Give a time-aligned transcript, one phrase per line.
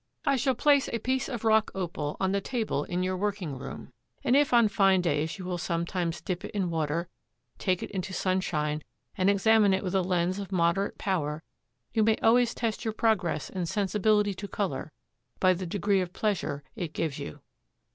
[0.25, 3.93] I shall place a piece of rock opal on the table in your working room;
[4.23, 7.07] and if on fine days you will sometimes dip it in water,
[7.59, 8.81] take it into sunshine
[9.15, 11.43] and examine it with a lens of moderate power,
[11.93, 14.91] you may always test your progress in sensibility to color
[15.39, 17.41] by the degree of pleasure it gives you."